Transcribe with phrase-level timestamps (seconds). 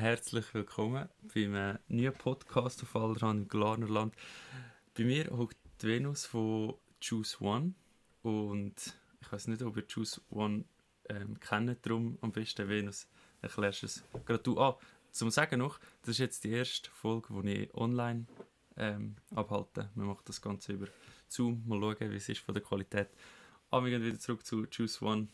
[0.00, 4.14] Herzlich willkommen beim neuen Podcast auf Allerhand im Glarnerland.
[4.96, 6.72] Bei mir hockt Venus von
[7.06, 7.74] Choose One
[8.22, 10.64] und ich weiß nicht, ob ihr Choose One
[11.10, 13.08] ähm, kennt, darum am besten Venus
[13.42, 14.58] erklärst du es gerade du.
[14.58, 14.78] Ah,
[15.12, 18.24] zum Sagen noch, das ist jetzt die erste Folge, die ich online
[18.78, 19.90] ähm, abhalte.
[19.94, 20.86] Wir machen das Ganze über
[21.28, 23.10] Zoom, mal schauen, wie es ist von der Qualität.
[23.68, 25.28] Aber wir gehen wieder zurück zu Choose One.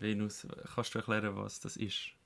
[0.00, 0.44] Venus,
[0.74, 2.17] kannst du erklären, was das ist?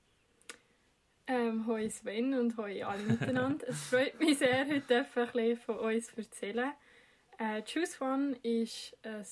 [1.25, 3.65] Ähm, hoi Sven und hoi alle miteinander.
[3.69, 6.73] es freut mich sehr, heute ein bisschen von uns zu erzählen.
[7.37, 9.25] Äh, Choose One ist ein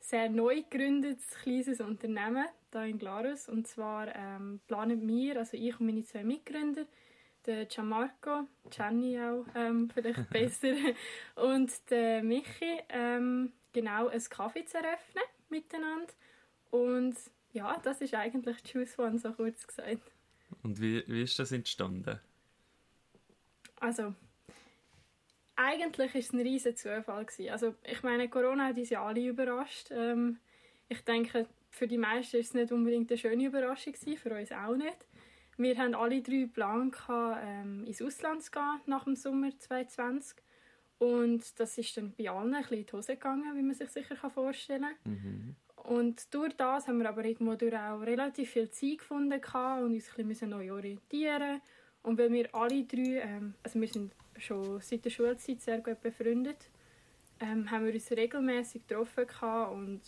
[0.00, 3.50] sehr neu gegründetes kleines Unternehmen hier in Glarus.
[3.50, 6.86] Und zwar ähm, planen wir, also ich und meine zwei Mitgründer,
[7.44, 10.74] der Gianmarco, Gianni auch ähm, vielleicht besser,
[11.34, 16.12] und der Michi, ähm, genau ein Kaffee zu eröffnen miteinander.
[16.70, 17.16] Und
[17.52, 20.11] ja, das ist eigentlich Choose One, so kurz gesagt.
[20.62, 22.20] Und wie, wie ist das entstanden?
[23.80, 24.14] Also,
[25.56, 27.24] eigentlich war es ein riesiger Zufall.
[27.24, 27.50] Gewesen.
[27.50, 29.88] Also, ich meine, Corona hat uns ja alle überrascht.
[29.90, 30.38] Ähm,
[30.88, 34.52] ich denke, für die meisten war es nicht unbedingt eine schöne Überraschung, gewesen, für uns
[34.52, 35.06] auch nicht.
[35.56, 36.92] Wir haben alle drei Plan
[37.42, 40.38] ähm, ins Ausland zu gehen nach dem Sommer 2020.
[40.98, 43.90] Und das ist dann bei allen ein bisschen in die Hose gegangen, wie man sich
[43.90, 45.12] sicher vorstellen kann.
[45.12, 45.56] Mhm.
[45.82, 50.10] Und durch das haben wir aber irgendwo durch auch relativ viel Zeit gefunden und uns
[50.16, 51.60] ein bisschen neu orientieren
[52.02, 56.00] Und weil wir alle drei, ähm, also wir sind schon seit der Schulzeit sehr gut
[56.00, 56.70] befreundet,
[57.40, 59.26] ähm, haben wir uns regelmäßig getroffen
[59.72, 60.00] und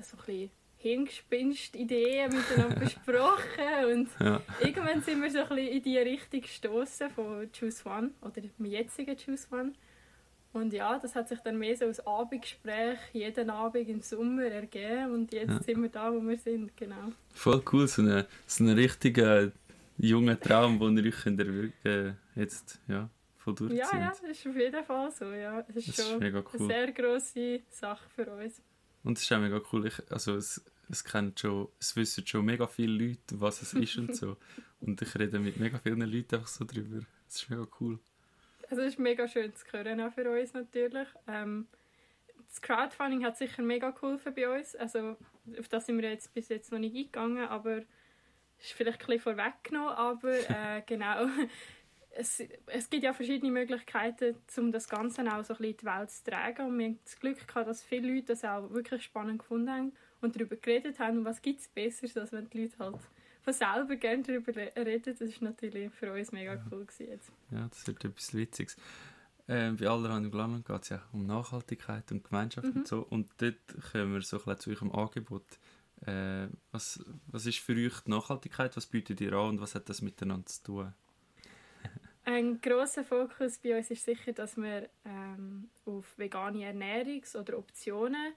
[0.00, 4.40] so ein bisschen Hirngespinst-Ideen miteinander besprochen und ja.
[4.60, 8.64] irgendwann sind wir so ein bisschen in die Richtung gestoßen von Choose One oder dem
[8.64, 9.72] jetzigen Choose One.
[10.52, 15.12] Und ja, das hat sich dann mehr so als Abendgespräch jeden Abend im Sommer ergeben
[15.12, 15.62] und jetzt ja.
[15.62, 17.12] sind wir da, wo wir sind, genau.
[17.34, 19.52] Voll cool, so ein so eine richtiger
[19.98, 21.26] junger Traum, den ihr euch
[21.84, 23.78] äh, jetzt ja, voll durchzieht.
[23.92, 25.64] Ja, ja, das ist auf jeden Fall so, ja.
[25.68, 26.60] Es ist, das schon ist cool.
[26.60, 28.62] eine sehr grosse Sache für uns.
[29.04, 32.44] Und es ist auch mega cool, ich, also es, es, kennt schon, es wissen schon
[32.44, 34.36] mega viele Leute, was es ist und so.
[34.80, 37.00] Und ich rede mit mega vielen Leuten einfach so drüber.
[37.28, 37.98] Es ist mega cool.
[38.70, 41.08] Also es ist mega schön zu hören, auch für uns natürlich.
[41.26, 41.68] Ähm,
[42.48, 44.76] das Crowdfunding hat sicher mega geholfen bei uns.
[44.76, 45.16] Also
[45.58, 47.82] auf das sind wir jetzt bis jetzt noch nicht eingegangen, aber
[48.60, 51.28] ist vielleicht ein bisschen vorweggenommen, aber äh, genau.
[52.10, 55.86] Es, es gibt ja verschiedene Möglichkeiten, um das Ganze auch so ein bisschen in die
[55.86, 56.66] Welt zu tragen.
[56.66, 59.92] Und wir haben das Glück gehabt, dass viele Leute das auch wirklich spannend gefunden haben
[60.20, 61.18] und darüber geredet haben.
[61.18, 62.98] Und was gibt es Besseres, als wenn die Leute halt
[63.48, 65.16] von selber gerne darüber reden.
[65.18, 67.32] Das ist natürlich für uns mega cool gewesen jetzt.
[67.50, 68.76] Ja, das wird etwas Witziges.
[69.48, 72.80] Ähm, bei Allerhand im Glanland geht es ja um Nachhaltigkeit und Gemeinschaft mhm.
[72.80, 73.06] und so.
[73.08, 73.56] Und dort
[73.90, 75.46] kommen wir so ein bisschen zu eurem Angebot.
[76.06, 78.76] Äh, was, was ist für euch die Nachhaltigkeit?
[78.76, 80.94] Was bietet ihr an und was hat das miteinander zu tun?
[82.24, 88.34] Ein großer Fokus bei uns ist sicher, dass wir ähm, auf vegane Ernährungs- oder Optionen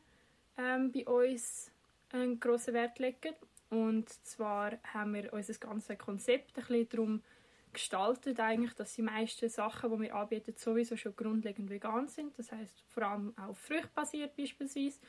[0.57, 1.69] ähm, bei uns
[2.13, 3.35] einen grossen Wert legen.
[3.71, 7.23] Und zwar haben wir unser ganzes Konzept ein bisschen darum
[7.71, 12.37] gestaltet, eigentlich, dass die meisten Sachen, die wir anbieten, sowieso schon grundlegend vegan sind.
[12.37, 14.99] Das heißt vor allem auch fruchtbasiert beispielsweise.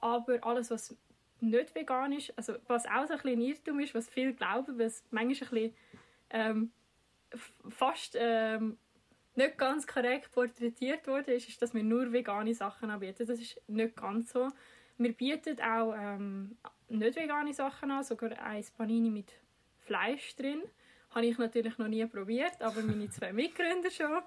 [0.00, 0.96] Aber alles, was
[1.40, 5.02] nicht vegan ist, also was auch so ein ein Irrtum ist, was viele glauben, was
[5.10, 5.74] manchmal ein bisschen
[6.30, 6.72] ähm,
[7.68, 8.78] fast ähm,
[9.34, 13.26] nicht ganz korrekt porträtiert wurde, ist, ist, dass wir nur vegane Sachen anbieten.
[13.26, 14.48] Das ist nicht ganz so.
[14.98, 16.56] Wir bieten auch ähm,
[16.88, 19.32] nicht vegane Sachen an, sogar ein Panini mit
[19.80, 20.62] Fleisch drin.
[21.10, 24.22] Habe ich natürlich noch nie probiert, aber meine zwei Mitgründer schon.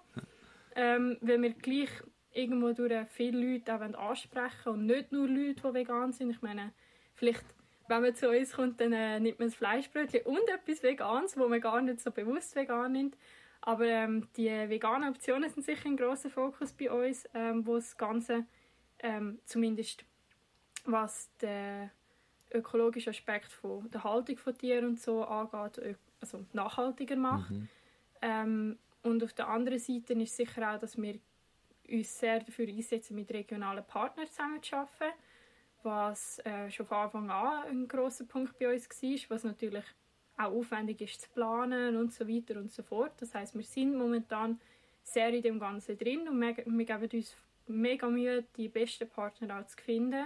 [0.75, 1.89] Ähm, weil wir gleich
[2.31, 6.29] irgendwo durch viele Leute auch ansprechen und nicht nur Leute, die vegan sind.
[6.29, 6.73] Ich meine,
[7.15, 7.43] vielleicht,
[7.87, 11.47] wenn man zu uns kommt, dann äh, nimmt man ein Fleischbrötchen und etwas Veganes, wo
[11.47, 13.17] man gar nicht so bewusst vegan nimmt.
[13.61, 17.97] Aber ähm, die veganen Optionen sind sicher ein großer Fokus bei uns, ähm, wo das
[17.97, 18.45] Ganze
[18.99, 20.05] ähm, zumindest
[20.91, 21.89] was den
[22.51, 27.51] ökologischen Aspekt von der Haltung von Tieren und so angeht, also nachhaltiger macht.
[27.51, 27.69] Mhm.
[28.21, 31.19] Ähm, und auf der anderen Seite ist sicher auch, dass wir
[31.89, 35.13] uns sehr dafür einsetzen, mit regionalen Partnern zusammenzuarbeiten,
[35.83, 39.85] was äh, schon von Anfang an ein großer Punkt bei uns war, was natürlich
[40.37, 43.13] auch aufwendig ist zu planen und so weiter und so fort.
[43.19, 44.59] Das heißt, wir sind momentan
[45.03, 47.35] sehr in dem Ganzen drin und wir, wir geben uns
[47.67, 50.25] mega Mühe, die besten Partner auch zu finden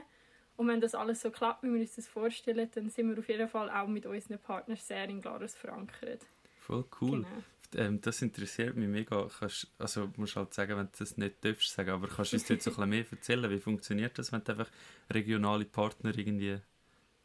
[0.55, 3.27] und wenn das alles so klappt, wie wir uns das vorstellen, dann sind wir auf
[3.27, 6.25] jeden Fall auch mit unseren Partnern sehr in Glarus verankert.
[6.59, 7.25] Voll cool.
[7.25, 7.43] Genau.
[7.75, 9.27] Ähm, das interessiert mich mega.
[9.39, 12.47] Kannst, also musst halt sagen, wenn du das nicht darfst sagen, aber kannst du uns
[12.47, 13.49] jetzt so ein bisschen mehr erzählen?
[13.49, 14.69] Wie funktioniert das, wenn du einfach
[15.09, 16.59] regionale Partner irgendwie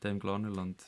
[0.03, 0.83] im Glarnerland?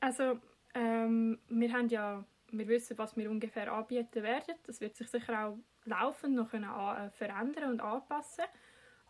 [0.00, 0.38] Also
[0.74, 4.54] ähm, wir haben ja wir wissen, was wir ungefähr anbieten werden.
[4.66, 8.44] Das wird sich sicher auch laufend noch äh, verändern und anpassen.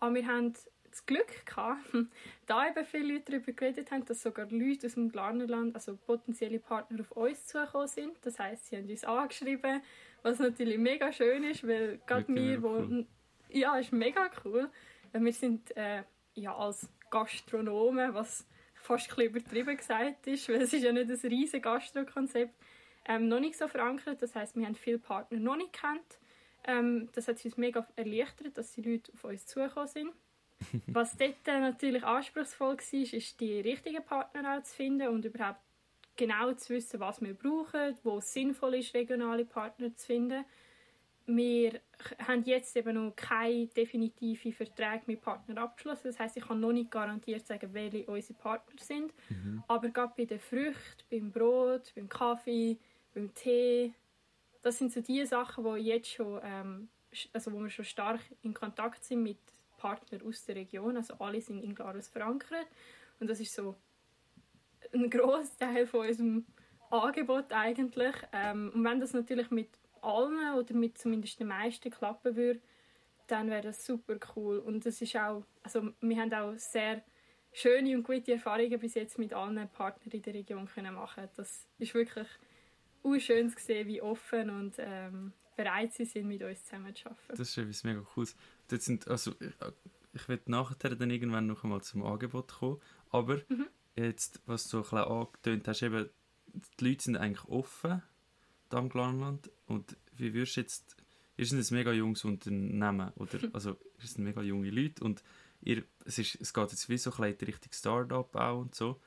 [0.00, 0.54] Aber wir haben
[0.90, 1.80] das Glück gehabt,
[2.46, 6.58] da eben viele Leute darüber geredet haben, dass sogar Leute aus dem Glarnerland, also potenzielle
[6.58, 8.16] Partner, auf uns zugekommen sind.
[8.22, 9.82] Das heißt, sie haben uns angeschrieben,
[10.22, 13.06] was natürlich mega schön ist, weil gerade wir, wo, cool.
[13.50, 14.70] ja, ist mega cool.
[15.12, 16.02] Wir sind äh,
[16.34, 21.30] ja als Gastronomen, was fast ein übertrieben gesagt ist, weil es ist ja nicht ein
[21.30, 22.54] riesiges Gastro-Konzept,
[23.06, 24.22] ähm, noch nicht so verankert.
[24.22, 26.18] Das heißt, wir haben viele Partner noch nicht kennt.
[26.64, 30.12] Ähm, das hat uns mega erleichtert, dass die Leute auf uns zugekommen sind.
[30.86, 35.60] Was dort natürlich anspruchsvoll war, ist, die richtigen Partner auch zu finden und überhaupt
[36.16, 40.44] genau zu wissen, was wir brauchen, wo es sinnvoll ist, regionale Partner zu finden.
[41.26, 41.80] Wir
[42.26, 46.08] haben jetzt eben noch keine definitive Verträge mit Partnern abgeschlossen.
[46.08, 49.12] Das heißt, ich kann noch nicht garantiert sagen, welche unsere Partner sind.
[49.28, 49.62] Mhm.
[49.68, 52.78] Aber gerade bei den Früchten, beim Brot, beim Kaffee,
[53.14, 53.92] beim Tee,
[54.62, 56.88] das sind so die Sachen, wo jetzt schon, ähm,
[57.32, 59.38] also wo wir schon stark in Kontakt sind mit
[59.78, 60.96] Partnern aus der Region.
[60.96, 62.66] Also alle sind in Glarus verankert
[63.20, 63.76] und das ist so
[64.92, 66.46] ein Großteil von unserem
[66.90, 68.14] Angebot eigentlich.
[68.32, 69.70] Ähm, und wenn das natürlich mit
[70.02, 72.60] allen oder mit zumindest den meisten klappen würde,
[73.26, 74.58] dann wäre das super cool.
[74.58, 77.02] Und das ist auch, also wir haben auch sehr
[77.52, 81.28] schöne und gute Erfahrungen bis jetzt mit allen Partnern in der Region können machen.
[81.36, 82.28] Das ist wirklich
[83.18, 87.28] schön zu sehen, wie offen und ähm, bereit sie sind, mit uns zusammen zu arbeiten.
[87.28, 88.36] Das ist etwas mega Cooles.
[88.68, 89.54] Das sind, also, ich,
[90.12, 92.80] ich werde nachher dann irgendwann noch einmal zum Angebot kommen,
[93.10, 93.66] aber mhm.
[93.96, 96.08] jetzt, was du ein bisschen angetönt hast, eben,
[96.78, 98.02] die Leute sind eigentlich offen
[98.68, 100.96] da im Glanland und wie würdest du jetzt,
[101.36, 105.22] ihr seid ein mega junges Unternehmen, oder, also ihr seid mega junge Leute und
[105.62, 109.00] ihr, es, ist, es geht jetzt wie so ein bisschen Richtung Start-up auch und so.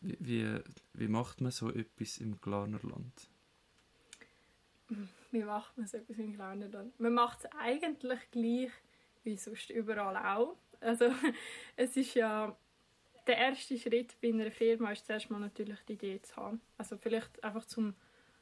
[0.00, 0.60] Wie, wie,
[0.94, 3.28] wie macht man so etwas im Glarnerland?
[5.30, 6.98] Wie macht man so etwas im Glarnerland?
[6.98, 8.70] Man macht es eigentlich gleich
[9.24, 10.56] wie sonst überall auch.
[10.80, 11.06] Also
[11.76, 12.56] es ist ja
[13.26, 16.60] der erste Schritt bei einer Firma ist zuerst mal natürlich die Idee zu haben.
[16.78, 17.94] Also vielleicht einfach zum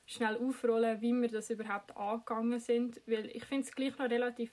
[0.07, 4.53] schnell aufrollen, wie wir das überhaupt angegangen sind, weil ich finde es gleich noch relativ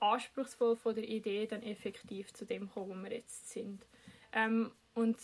[0.00, 3.86] anspruchsvoll von der Idee dann effektiv zu dem kommen, wo wir jetzt sind.
[4.32, 5.16] Ähm, und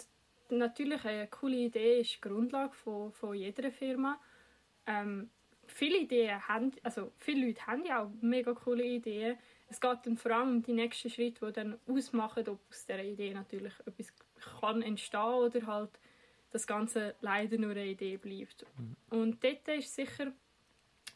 [0.49, 4.19] natürlich eine coole Idee ist die Grundlage von, von jeder Firma.
[4.87, 5.31] Ähm,
[5.67, 9.37] viele Ideen haben, also viele Leute haben ja auch mega coole Ideen.
[9.69, 13.03] Es geht dann vor allem um die nächsten Schritte, die dann ausmachen, ob aus dieser
[13.03, 14.13] Idee natürlich etwas
[14.61, 15.91] kann entstehen oder halt
[16.51, 18.65] das Ganze leider nur eine Idee bleibt.
[18.79, 18.97] Mhm.
[19.11, 20.33] Und dort ist sicher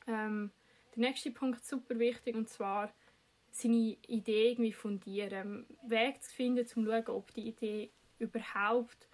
[0.06, 0.50] ähm,
[0.94, 2.93] der nächste Punkt super wichtig und zwar
[3.50, 9.08] seine Idee irgendwie fundieren, Weg zu finden, um zu schauen, ob die Idee überhaupt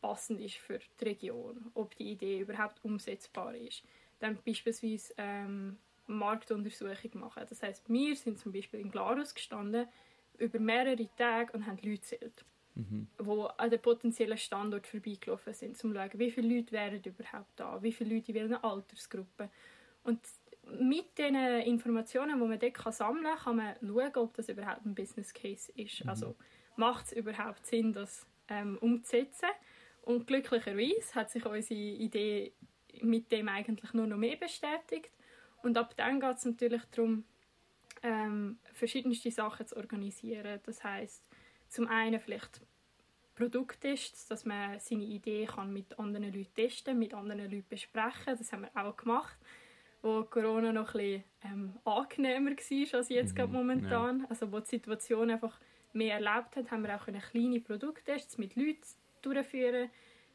[0.00, 3.82] passend ist für die Region, ob die Idee überhaupt umsetzbar ist.
[4.20, 7.44] Dann beispielsweise ähm, Marktuntersuchung machen.
[7.48, 9.86] Das heißt, wir sind zum Beispiel in Glarus gestanden
[10.38, 12.44] über mehrere Tage und haben Leute gezählt
[12.78, 13.08] mhm.
[13.18, 17.52] wo an den potenziellen Standort vorbeigelaufen sind, um zu schauen, wie viele Leute wären überhaupt
[17.56, 19.50] da, wie viele Leute in welcher Altersgruppe.
[20.04, 20.20] Und
[20.80, 24.94] mit den Informationen, die man dort sammeln kann, kann man schauen, ob das überhaupt ein
[24.94, 26.04] Business Case ist.
[26.04, 26.10] Mhm.
[26.10, 26.36] Also
[26.76, 29.48] macht es überhaupt Sinn, das ähm, umzusetzen?
[30.02, 32.52] Und glücklicherweise hat sich unsere Idee
[33.02, 35.10] mit dem eigentlich nur noch mehr bestätigt.
[35.62, 37.24] Und ab dann geht es natürlich darum,
[38.02, 40.60] ähm, verschiedenste Sachen zu organisieren.
[40.64, 41.24] Das heißt,
[41.68, 42.60] zum einen vielleicht
[43.34, 48.36] Produkttests, dass man seine Idee kann mit anderen Leuten testen, mit anderen Leuten besprechen.
[48.36, 49.38] Das haben wir auch gemacht,
[50.02, 54.20] wo Corona noch ein bisschen ähm, angenehmer war als jetzt mhm, momentan.
[54.20, 54.26] Ja.
[54.28, 55.60] Also wo die Situation einfach
[55.92, 58.82] mehr erlaubt hat, haben wir auch kleine Produkttests mit Leuten
[59.22, 59.90] durchführen,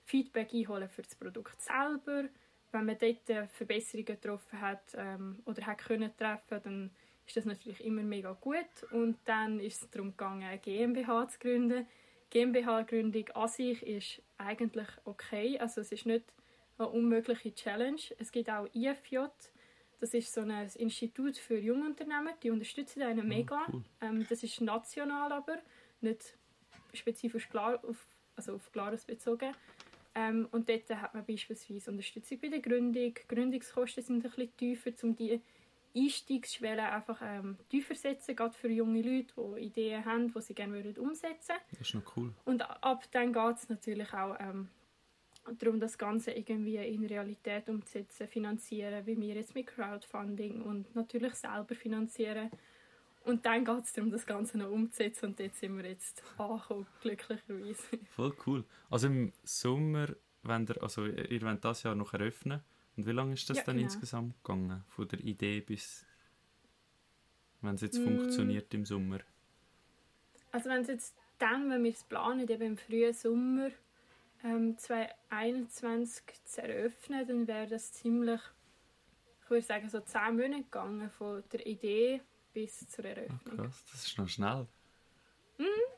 [0.05, 2.29] Feedback einholen für das Produkt selber.
[2.73, 6.91] Wenn man dort äh, Verbesserungen getroffen hat ähm, oder hat können treffen, dann
[7.25, 8.83] ist das natürlich immer mega gut.
[8.91, 11.87] Und dann ist es darum gegangen, eine GmbH zu gründen
[12.33, 15.59] GmbH-Gründung an sich ist eigentlich okay.
[15.59, 16.25] Also es ist nicht
[16.79, 18.01] eine unmögliche Challenge.
[18.17, 19.19] Es gibt auch IFJ,
[19.99, 23.61] das ist so ein Institut für Jungunternehmen, die unterstützen einen ah, mega.
[23.67, 23.83] Oh, cool.
[24.01, 25.59] ähm, das ist national aber,
[26.01, 26.35] nicht
[26.93, 29.51] spezifisch klar auf, also auf Klares bezogen.
[30.15, 33.13] Ähm, und dort hat man beispielsweise Unterstützung bei der Gründung.
[33.27, 35.41] Gründungskosten sind ein bisschen tiefer, um die
[35.95, 40.73] Einstiegsschwelle einfach ähm, tiefer setzen, gerade für junge Leute, die Ideen haben, die sie gerne
[40.73, 41.63] würden umsetzen würden.
[41.71, 42.33] Das ist noch cool.
[42.45, 44.69] Und ab dann geht es natürlich auch ähm,
[45.59, 51.35] darum, das Ganze irgendwie in Realität umzusetzen, finanzieren, wie wir jetzt mit Crowdfunding und natürlich
[51.35, 52.49] selber finanzieren.
[53.23, 56.87] Und dann geht es darum, das Ganze noch umzusetzen und jetzt sind wir jetzt angekommen,
[57.01, 57.99] glücklicherweise.
[58.15, 58.65] Voll cool.
[58.89, 60.07] Also im Sommer,
[60.43, 62.61] wenn ihr, also ihr wollt das Jahr noch eröffnen,
[62.95, 63.85] Und wie lange ist das Ja, dann genau.
[63.85, 64.83] insgesamt gegangen?
[64.89, 66.05] Von der Idee bis,
[67.61, 68.03] wenn es jetzt Mm.
[68.03, 69.19] funktioniert im Sommer?
[70.51, 73.69] Also wenn es jetzt dann, wenn wir es planen, eben im frühen Sommer
[74.43, 78.41] ähm, 2021 zu eröffnen, dann wäre das ziemlich,
[79.43, 82.21] ich würde sagen, so 10 Monate gegangen von der Idee
[82.53, 83.57] bis zur Eröffnung.
[83.57, 84.67] krass, das ist noch schnell.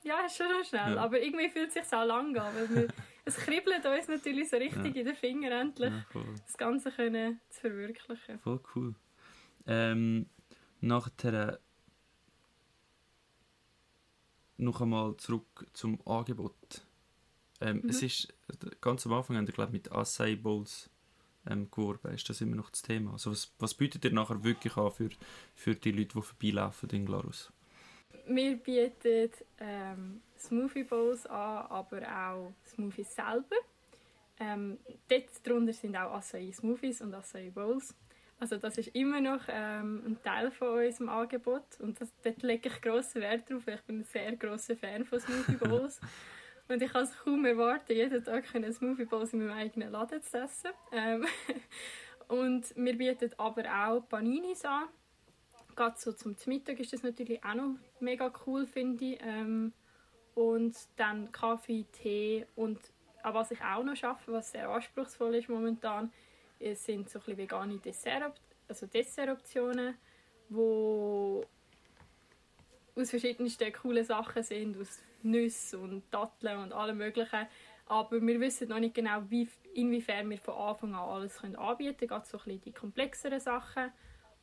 [0.04, 1.02] Ja, ist schon noch schnell, Ja.
[1.04, 2.88] aber irgendwie fühlt es sich auch lang an, weil wir,
[3.26, 5.02] es kribbelt uns natürlich so richtig Ja.
[5.02, 6.36] in den Fingern endlich, Ja, voll.
[6.46, 8.38] das Ganze können zu verwirklichen.
[8.40, 8.96] Voll cool.
[9.66, 10.30] Ähm,
[10.82, 11.60] nachher
[14.58, 16.86] noch einmal zurück zum Angebot.
[17.62, 17.90] Ähm, Mhm.
[17.90, 18.34] Es ist
[18.82, 20.90] ganz am Anfang haben wir, glaube mit Acai Bowls
[21.50, 22.14] ähm, geworben.
[22.14, 23.14] Ist das immer noch das Thema?
[23.14, 25.10] Also was, was bietet ihr nachher wirklich an für,
[25.54, 27.52] für die Leute, die vorbeilaufen in Glarus?
[28.28, 33.56] Wir bieten ähm, Smoothie Bowls an, aber auch Smoothies selber.
[34.40, 37.96] Ähm, dort drunter sind auch Acai Smoothies und Acai Bowls.
[38.38, 42.68] Also das ist immer noch ähm, ein Teil von unserem Angebot und das, dort lege
[42.68, 43.66] ich grossen Wert drauf.
[43.68, 46.02] Ich bin ein sehr grosser Fan von Smoothie Bowls.
[46.68, 50.22] und ich kann es kaum erwarten, jeden Tag können Smoothie Bowls in meinem eigenen Laden
[50.22, 50.72] zu essen.
[50.92, 51.26] Ähm,
[52.28, 54.88] und wir bieten aber auch Paninis an.
[55.76, 59.20] Gerade so zum Mittag ist das natürlich auch noch mega cool, finde ich.
[59.22, 59.74] Ähm,
[60.34, 62.80] und dann Kaffee, Tee und
[63.24, 66.12] auch was ich auch noch schaffe, was sehr anspruchsvoll ist momentan,
[66.60, 69.96] sind so ein bisschen vegane Dessert, also Dessertoptionen,
[70.50, 71.44] wo
[72.96, 77.48] aus verschiedensten coolen Sachen sind, aus Nüssen und Datteln und allem möglichen.
[77.88, 81.98] Aber wir wissen noch nicht genau, wie, inwiefern wir von Anfang an alles können anbieten
[81.98, 82.10] können.
[82.10, 83.92] Gerade so ein bisschen die komplexeren Sachen.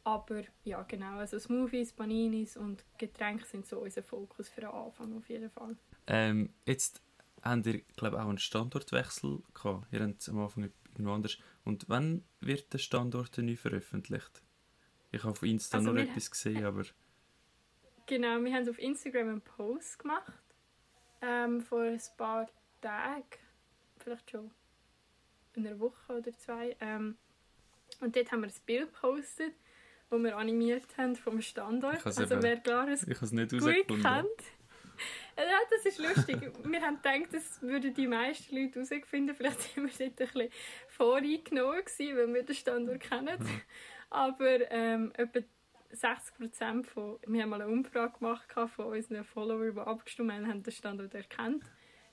[0.05, 1.19] Aber ja, genau.
[1.19, 5.77] Also Smoothies, Paninis und Getränke sind so unser Fokus für den Anfang auf jeden Fall.
[6.09, 7.01] Ähm, jetzt
[7.43, 9.87] habt ihr, glaube ich, auch einen Standortwechsel gehabt.
[9.93, 11.39] Ihr habt es am Anfang irgendwo anders.
[11.65, 14.43] Und wann wird der Standort neu veröffentlicht?
[15.13, 16.85] Ich habe auf Insta Also noch wir- etwas gesehen, aber
[18.07, 20.33] Genau, wir haben auf Instagram einen Post gemacht.
[21.21, 22.49] Ähm, vor ein paar
[22.81, 23.25] Tagen.
[23.99, 24.51] Vielleicht schon
[25.55, 26.77] in einer Woche oder zwei.
[26.81, 27.17] Ähm,
[28.01, 29.53] und dort haben wir ein Bild gepostet,
[30.11, 31.99] das wir animiert haben vom Standort.
[31.99, 34.03] Ich Also eben- wer Glarus ich habe es nicht kennt.
[35.37, 36.37] Ja, das ist lustig.
[36.65, 39.35] wir haben gedacht, das würden die meisten Leute herausfinden.
[39.35, 40.53] Vielleicht sind wir dort ein bisschen
[40.89, 43.63] voreingenommen gewesen, weil wir den Standort kennen.
[44.11, 45.41] Aber ähm, etwa
[45.93, 47.19] 60% von...
[47.27, 51.15] Wir haben mal eine Umfrage gemacht von unseren Followern, die abgestimmt haben, haben den Standort
[51.15, 51.65] erkannt.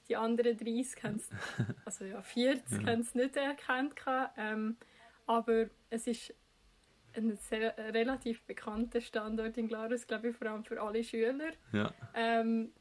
[0.07, 1.29] Die anderen 30 haben es...
[1.85, 2.91] Also ja, 40 Ja.
[2.91, 3.95] haben es nicht erkannt.
[4.37, 4.77] Ähm,
[5.25, 6.33] aber es ist
[7.15, 11.51] ein sehr, relativ bekannter Standort in Glarus, glaube ich, vor allem für alle Schüler.
[11.71, 12.71] Ja, Ähm,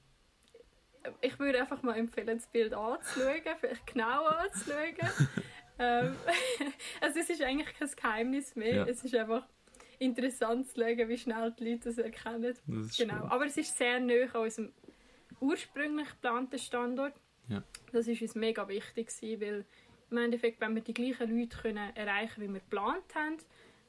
[1.20, 4.96] ich würde einfach mal empfehlen, das Bild anzuschauen, vielleicht genau anzuschauen.
[5.78, 6.16] ähm,
[7.00, 8.74] also es ist eigentlich kein Geheimnis mehr.
[8.74, 8.84] Ja.
[8.86, 9.46] Es ist einfach
[9.98, 12.54] interessant zu schauen, wie schnell die Leute das erkennen.
[12.66, 13.24] das Genau.
[13.26, 14.72] Aber es ist sehr nahe an unserem
[15.40, 17.14] ursprünglich geplanten Standort.
[17.48, 17.62] Ja.
[17.92, 19.64] Das ist uns mega wichtig, gewesen, weil
[20.10, 23.36] im Endeffekt, wenn wir die gleichen Leute können erreichen wie wir geplant haben,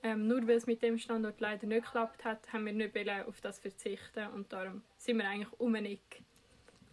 [0.02, 2.96] ähm, nur weil es mit dem Standort leider nicht geklappt hat, haben wir nicht
[3.28, 6.24] auf das verzichten und darum sind wir eigentlich um ein Eck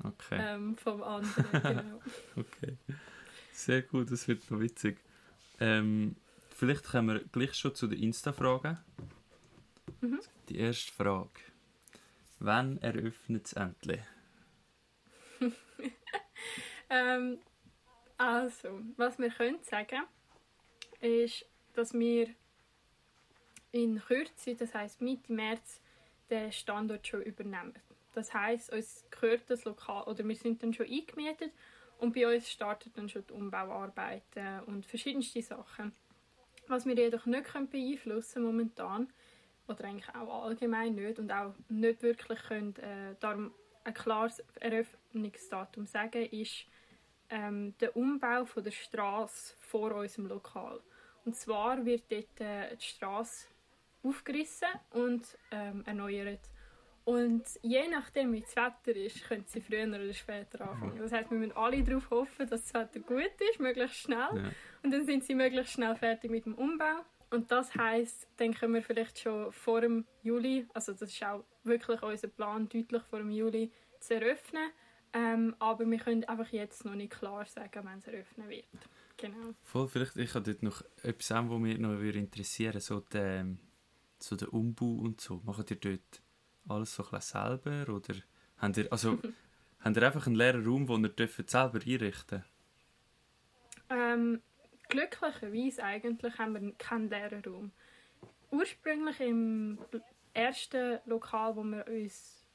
[0.02, 1.46] Okay, ähm, vom anderen.
[1.62, 2.00] genau.
[2.36, 2.76] okay.
[3.52, 4.98] Sehr gut, das wird noch witzig.
[5.58, 6.16] Ähm,
[6.56, 8.78] vielleicht kommen wir gleich schon zu den Insta-Fragen.
[10.00, 10.20] Mhm.
[10.48, 11.40] Die erste Frage.
[12.38, 14.02] Wann eröffnet es endlich?
[16.88, 17.40] Ähm,
[18.16, 20.04] also, was wir können sagen,
[21.00, 21.44] ist,
[21.74, 22.28] dass wir
[23.72, 25.80] in Kürze, das heißt Mitte März,
[26.30, 27.74] den Standort schon übernehmen.
[28.14, 31.52] Das heißt, uns gehört das Lokal oder wir sind dann schon eingemietet
[31.98, 35.92] und bei uns starten dann schon die Umbauarbeiten und verschiedenste Sachen.
[36.68, 39.08] Was wir jedoch nicht können beeinflussen momentan
[39.68, 43.52] oder eigentlich auch allgemein nicht und auch nicht wirklich können, äh, darum
[43.84, 46.66] ein klares Eröffnungsdatum sagen, ist
[47.30, 50.80] ähm, der Umbau von der Straße vor unserem Lokal.
[51.24, 53.46] Und zwar wird dort äh, die Straße
[54.02, 56.40] aufgerissen und ähm, erneuert.
[57.04, 60.98] Und je nachdem, wie das Wetter ist, können sie früher oder später anfangen.
[60.98, 64.18] Das heißt, wir müssen alle darauf hoffen, dass das Wetter gut ist, möglichst schnell.
[64.18, 64.50] Ja.
[64.86, 67.04] Und dann sind sie möglichst schnell fertig mit dem Umbau.
[67.32, 71.42] Und das heißt, dann können wir vielleicht schon vor dem Juli, also das ist auch
[71.64, 74.70] wirklich unser Plan, deutlich vor dem Juli zu eröffnen.
[75.12, 78.64] Ähm, aber wir können einfach jetzt noch nicht klar sagen, wann es eröffnen wird.
[79.16, 79.54] Genau.
[79.64, 83.44] Voll, vielleicht, ich habe dort noch etwas, an, was mich noch interessieren so der,
[84.20, 85.42] so der Umbau und so.
[85.44, 86.22] Macht ihr dort
[86.68, 87.92] alles so ein selber?
[87.92, 88.14] Oder
[88.58, 89.18] habt ihr, also,
[89.80, 92.44] habt ihr einfach einen leeren Raum, den ihr dürft selber einrichten
[93.90, 94.42] Ähm,
[94.88, 97.72] glücklicherweise eigentlich haben wir keinen leeren Raum.
[98.50, 99.78] Ursprünglich im
[100.34, 102.46] ersten Lokal, wo wir uns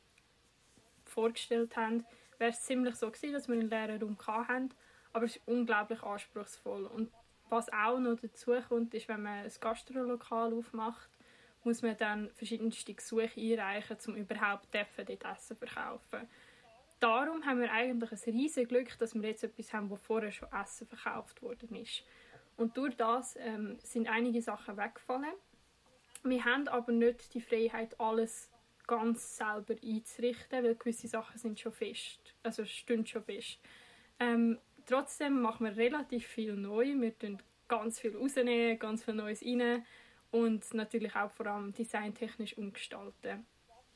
[1.05, 2.05] vorgestellt haben,
[2.37, 4.69] wäre es ziemlich so gewesen, dass wir einen leeren Raum hatten,
[5.13, 6.85] aber es ist unglaublich anspruchsvoll.
[6.85, 7.11] Und
[7.49, 11.09] was auch noch dazu kommt, ist, wenn man ein Gastrolokal aufmacht,
[11.63, 16.27] muss man dann verschiedenste Gesuche einreichen, um überhaupt dort Essen zu verkaufen.
[16.99, 20.51] Darum haben wir eigentlich ein riesiges Glück, dass wir jetzt etwas haben, wo vorher schon
[20.51, 22.03] Essen verkauft worden ist.
[22.61, 25.33] Und durch das ähm, sind einige Sachen weggefallen.
[26.23, 28.51] Wir haben aber nicht die Freiheit, alles
[28.85, 33.57] ganz selber einzurichten, weil gewisse Sachen sind schon fest, also stehen schon fest.
[34.19, 36.85] Ähm, trotzdem machen wir relativ viel neu.
[36.99, 39.83] Wir tun ganz viel rausnehmen, ganz viel Neues rein
[40.29, 43.43] und natürlich auch vor allem designtechnisch umgestalten.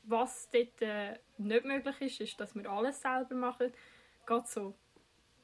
[0.02, 3.72] Was dort äh, nicht möglich ist, ist, dass wir alles selber machen.
[4.26, 4.74] Gerade so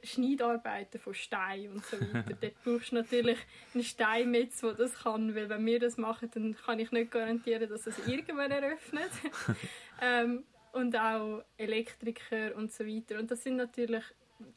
[0.03, 2.35] Schneidarbeiten von Stein und so weiter.
[2.41, 3.39] Dort brauchst du natürlich
[3.75, 7.69] einen Steinmetz, der das kann, weil wenn wir das machen, dann kann ich nicht garantieren,
[7.69, 9.11] dass es irgendwann eröffnet.
[10.01, 13.19] ähm, und auch Elektriker und so weiter.
[13.19, 14.05] Und das sind natürlich,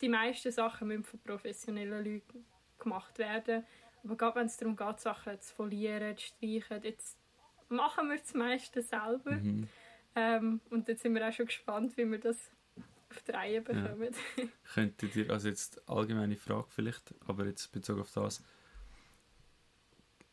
[0.02, 2.46] die meisten Sachen müssen von professionellen Leuten
[2.80, 3.66] gemacht werden.
[4.04, 7.18] Aber gerade wenn es darum geht, Sachen zu folieren, zu streichen, jetzt
[7.70, 9.32] machen wir das meiste selber.
[9.32, 9.68] Mhm.
[10.16, 12.52] Ähm, und jetzt sind wir auch schon gespannt, wie wir das
[13.16, 14.10] auf die Reihe bekommen.
[14.38, 14.44] Ja.
[14.74, 18.44] Könntet ihr, also jetzt allgemeine Frage vielleicht, aber jetzt bezogen auf das,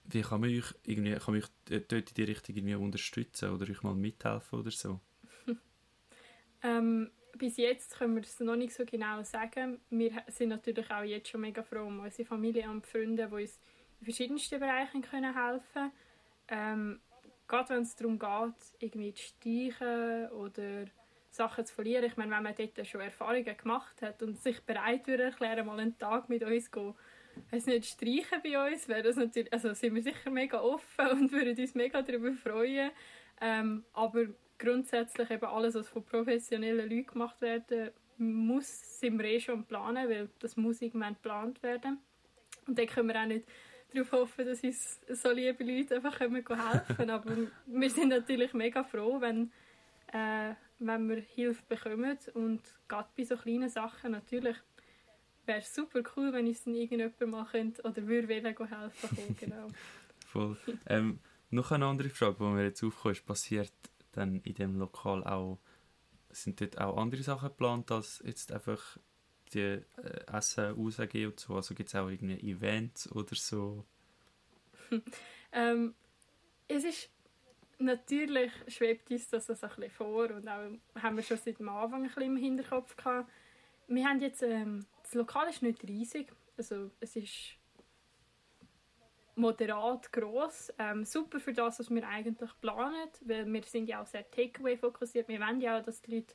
[0.04, 3.70] wie kann man euch irgendwie, kann man euch dort in die Richtung irgendwie unterstützen oder
[3.70, 5.00] euch mal mithelfen oder so?
[6.62, 9.80] ähm, bis jetzt können wir es noch nicht so genau sagen.
[9.90, 13.58] Wir sind natürlich auch jetzt schon mega froh um unsere Familie und Freunde, die uns
[14.00, 15.92] in verschiedensten Bereichen können helfen können.
[16.48, 17.00] Ähm,
[17.46, 20.86] gerade wenn es darum geht, irgendwie zu streichen oder
[21.32, 22.04] Sachen zu verlieren.
[22.04, 25.80] Ich meine, wenn man dort schon Erfahrungen gemacht hat und sich bereit würde erklären, mal
[25.80, 26.94] einen Tag mit uns zu
[27.50, 31.32] es nicht streichen bei uns, wäre das natürlich, also sind wir sicher mega offen und
[31.32, 32.90] würden uns mega darüber freuen.
[33.40, 34.26] Ähm, aber
[34.58, 40.08] grundsätzlich eben alles, was von professionellen Leuten gemacht werden muss, sind wir eh schon planen,
[40.08, 41.98] weil das muss irgendwann geplant werden.
[42.66, 43.46] Und dann können wir auch nicht
[43.92, 47.10] darauf hoffen, dass uns so liebe Leute einfach helfen können.
[47.10, 49.50] Aber wir sind natürlich mega froh, wenn
[50.12, 50.54] äh,
[50.86, 52.18] wenn wir Hilfe bekommen.
[52.34, 54.56] Und gerade bei so kleinen Sachen natürlich
[55.46, 59.68] wäre es super cool, wenn uns dann irgendjemand machen oder würde helfen kommen, genau.
[60.26, 60.56] Voll.
[60.86, 61.18] Ähm,
[61.50, 63.72] noch eine andere Frage, die mir jetzt aufkommt, ist, passiert
[64.12, 65.58] dann in dem Lokal auch,
[66.30, 68.98] sind dort auch andere Sachen geplant, als jetzt einfach
[69.52, 69.82] die äh,
[70.32, 71.54] Essen rausgehen und so?
[71.54, 73.84] Also gibt es auch irgendwie Events oder so?
[75.52, 75.94] ähm,
[76.68, 77.10] es ist
[77.84, 80.70] natürlich schwebt uns das also ein bisschen vor und auch
[81.02, 83.30] haben wir schon seit dem Anfang ein bisschen im Hinterkopf gehabt.
[83.88, 87.56] Wir haben jetzt, ähm, das Lokal ist nicht riesig, also es ist
[89.34, 94.06] moderat groß, ähm, super für das, was wir eigentlich planen, weil wir sind ja auch
[94.06, 95.28] sehr Takeaway fokussiert.
[95.28, 96.34] Wir wollen ja auch, dass die Leute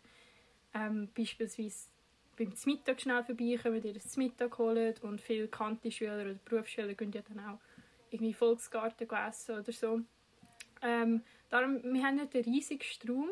[0.73, 1.89] ähm, beispielsweise
[2.38, 7.21] beim Mittag schnell vorbeikommen, ihr das Mittag holen und viele Kanti-Schüler oder Berufsschüler gehen ja
[7.21, 7.60] dann auch
[8.12, 10.01] irgendwie Volksgarten essen oder so.
[10.81, 13.29] Ähm, darum, wir haben nicht einen riesigen Strom.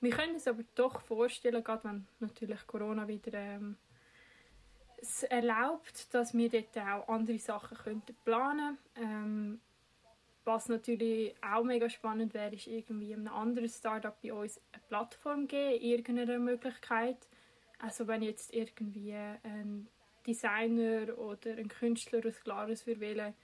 [0.00, 3.76] Wir können uns aber doch vorstellen, gerade wenn natürlich Corona wieder ähm,
[4.98, 9.60] es erlaubt, dass wir dort auch andere Sachen könnten planen ähm,
[10.44, 15.48] Was natürlich auch mega spannend wäre, ist irgendwie einem anderen Startup bei uns eine Plattform
[15.48, 17.28] geben, irgendeiner Möglichkeit.
[17.78, 19.88] Also wenn jetzt irgendwie ein
[20.26, 23.34] Designer oder ein Künstler aus Glarus wählen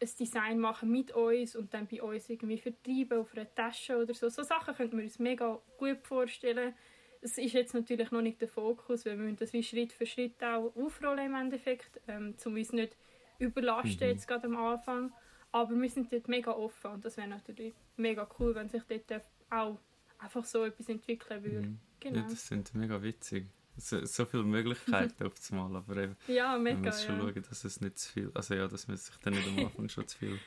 [0.00, 4.14] ein Design machen mit uns und dann bei uns irgendwie vertreiben auf einer Tasche oder
[4.14, 4.28] so.
[4.28, 6.74] So Sachen könnten wir uns mega gut vorstellen.
[7.20, 10.06] Es ist jetzt natürlich noch nicht der Fokus, weil wir müssen das wie Schritt für
[10.06, 12.96] Schritt auch aufrollen im Endeffekt, ähm, um uns nicht
[13.38, 14.12] überlasten mhm.
[14.12, 15.12] jetzt gerade am Anfang.
[15.50, 19.22] Aber wir sind dort mega offen und das wäre natürlich mega cool, wenn sich dort
[19.50, 19.78] auch
[20.18, 21.68] einfach so etwas entwickeln würde.
[21.68, 21.80] Mhm.
[22.00, 22.18] Genau.
[22.18, 23.46] Ja, das sind mega witzig
[23.78, 27.22] so, so viele Möglichkeiten aufzumal, aber eben, ja, mega, man muss schon ja.
[27.22, 29.88] schauen, dass es nicht zu viel, also ja, dass man sich dann nicht am Anfang
[29.88, 30.38] schon zu viel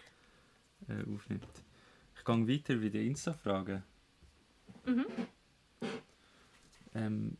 [0.87, 1.47] äh, aufnimmt.
[2.17, 3.83] Ich gehe weiter bei den Insta-Fragen.
[4.85, 5.05] Mhm.
[6.93, 7.37] Ähm,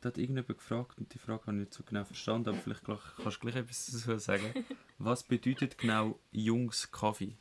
[0.00, 2.84] da hat irgendjemand gefragt und die Frage habe ich nicht so genau verstanden, aber vielleicht
[2.84, 4.64] gleich, kannst du gleich etwas dazu sagen.
[4.98, 7.36] Was bedeutet genau Jungs Kaffee?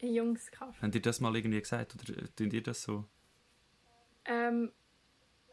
[0.00, 0.82] Jungs Kaffee.
[0.82, 3.06] Habt ihr das mal irgendwie gesagt oder tun ihr das so?
[4.26, 4.72] Ähm,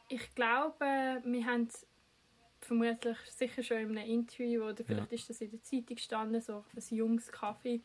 [0.10, 1.70] ich glaube, wir haben
[2.60, 5.16] vermutlich sicher schon in einem Interview oder vielleicht ja.
[5.18, 7.82] ist das in der Zeitung gestanden, so ein junges Kaffee.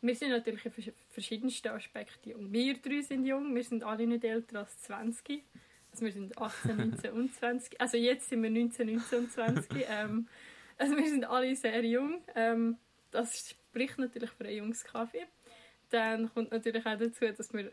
[0.00, 2.52] Wir sind natürlich in verschiedensten Aspekten jung.
[2.52, 5.42] Wir drei sind jung, wir sind alle nicht älter als 20.
[5.90, 7.80] Also wir sind 18, 19 und 20.
[7.80, 9.70] Also jetzt sind wir 19, 19 und 20.
[9.88, 10.28] Ähm,
[10.76, 12.20] also wir sind alle sehr jung.
[12.34, 12.76] Ähm,
[13.10, 15.24] das spricht natürlich für einen Jungs-Kaffee.
[15.90, 17.72] Dann kommt natürlich auch dazu, dass wir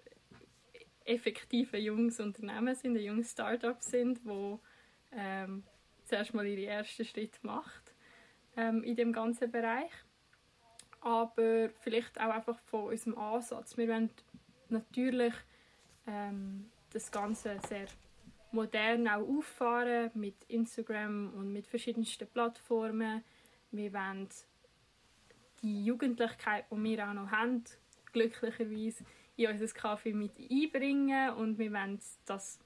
[1.06, 4.60] effektive junges Unternehmen sind, ein junges Startup sind, wo
[5.12, 5.64] ähm,
[6.06, 7.94] zuerst mal ihre ersten Schritte macht
[8.56, 9.92] ähm, in dem ganzen Bereich.
[11.02, 13.76] Aber vielleicht auch einfach von unserem Ansatz.
[13.78, 14.12] Wir wollen
[14.70, 15.34] natürlich
[16.08, 17.88] ähm, das Ganze sehr
[18.52, 23.24] modern auch auffahren mit Instagram und mit verschiedensten Plattformen.
[23.72, 24.28] Wir wollen
[25.62, 27.64] die Jugendlichkeit, die wir auch noch haben,
[28.12, 29.06] glücklicherweise
[29.44, 32.60] in unser Kaffee mit einbringen und wir wollen das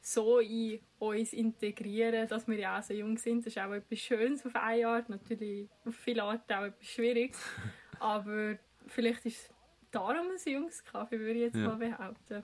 [0.00, 3.46] so in uns integrieren, dass wir ja auch so jung sind.
[3.46, 7.38] Das ist auch etwas Schönes auf eine Art, natürlich auf viele Arten auch etwas Schwieriges,
[8.00, 9.54] aber vielleicht ist es
[9.90, 11.68] darum ein junges Kaffee, würde ich jetzt ja.
[11.68, 12.42] mal behaupten.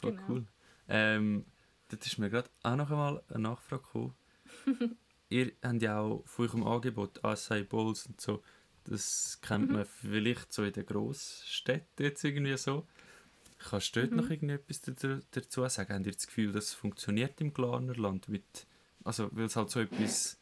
[0.00, 0.22] Voll genau.
[0.28, 0.46] cool.
[0.88, 1.44] Ähm,
[1.88, 4.14] das ist mir gerade auch noch einmal eine Nachfrage gekommen.
[5.28, 8.42] Ihr habt ja auch von eurem Angebot Acai Bowls und so,
[8.84, 9.76] das kennt mhm.
[9.76, 12.86] man vielleicht so in den Grossstädten jetzt irgendwie so.
[13.58, 14.16] Kannst du dort mhm.
[14.18, 15.94] noch irgendetwas dazu sagen?
[15.94, 18.28] Habt ihr das Gefühl, das funktioniert im Glarnerland?
[18.28, 18.66] Mit,
[19.04, 20.38] also, weil es halt so etwas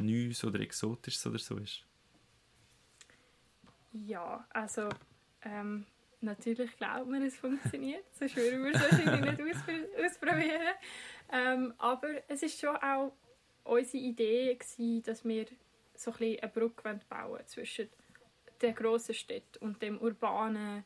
[0.00, 1.84] Neues oder Exotisches oder so ist?
[3.92, 4.88] Ja, also
[5.42, 5.86] ähm,
[6.20, 8.04] natürlich glaubt man, es funktioniert.
[8.12, 10.74] Sonst würden wir es wahrscheinlich nicht ausprobieren.
[11.32, 13.12] Ähm, aber es ist schon auch
[13.64, 15.46] unsere Idee, gewesen, dass wir
[15.94, 17.88] so ein bisschen eine Brücke bauen zwischen
[18.60, 20.84] der grossen Stadt und dem urbanen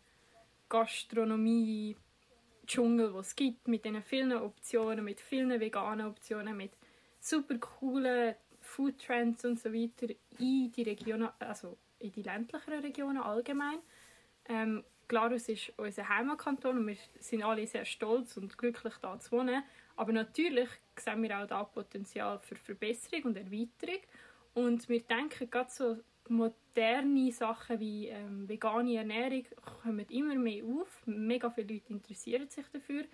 [0.71, 1.97] Gastronomie
[2.67, 6.73] Dschungel, was es gibt, mit diesen vielen Optionen, mit vielen veganen Optionen, mit
[7.19, 13.81] super coolen Foodtrends und so weiter in die Regionen, also in die ländlicheren Regionen allgemein.
[14.49, 19.33] Ähm, Glarus ist unser Heimatkanton und wir sind alle sehr stolz und glücklich, da zu
[19.33, 19.65] wohnen.
[19.97, 24.01] Aber natürlich sehen wir auch da Potenzial für Verbesserung und Erweiterung.
[24.55, 25.99] Und wir denken, gerade so
[26.31, 29.45] moderne Sachen wie ähm, vegane Ernährung
[29.83, 31.03] kommen immer mehr auf.
[31.07, 33.05] Mega viele Leute interessieren sich dafür.